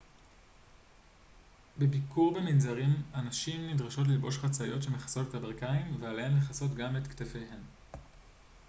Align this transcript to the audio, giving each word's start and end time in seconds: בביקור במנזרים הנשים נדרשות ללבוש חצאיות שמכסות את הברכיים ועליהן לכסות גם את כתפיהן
בביקור 1.77 2.33
במנזרים 2.33 3.01
הנשים 3.13 3.67
נדרשות 3.69 4.07
ללבוש 4.07 4.37
חצאיות 4.37 4.83
שמכסות 4.83 5.29
את 5.29 5.33
הברכיים 5.35 5.97
ועליהן 6.01 6.37
לכסות 6.37 6.73
גם 6.75 6.97
את 6.97 7.07
כתפיהן 7.07 7.59